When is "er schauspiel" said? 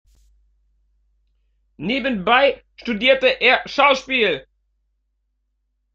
3.27-4.47